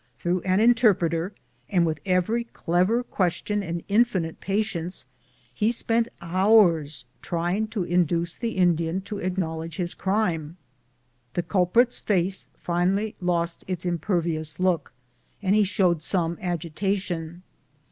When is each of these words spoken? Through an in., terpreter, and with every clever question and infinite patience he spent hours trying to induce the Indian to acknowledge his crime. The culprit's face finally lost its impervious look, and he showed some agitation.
Through 0.17 0.41
an 0.41 0.59
in., 0.59 0.73
terpreter, 0.73 1.31
and 1.69 1.85
with 1.85 1.99
every 2.07 2.45
clever 2.45 3.03
question 3.03 3.61
and 3.61 3.83
infinite 3.87 4.39
patience 4.39 5.05
he 5.53 5.71
spent 5.71 6.07
hours 6.19 7.05
trying 7.21 7.67
to 7.67 7.83
induce 7.83 8.33
the 8.33 8.53
Indian 8.53 9.01
to 9.01 9.19
acknowledge 9.19 9.77
his 9.77 9.93
crime. 9.93 10.57
The 11.35 11.43
culprit's 11.43 11.99
face 11.99 12.47
finally 12.57 13.13
lost 13.21 13.63
its 13.67 13.85
impervious 13.85 14.59
look, 14.59 14.91
and 15.39 15.53
he 15.55 15.63
showed 15.63 16.01
some 16.01 16.35
agitation. 16.41 17.43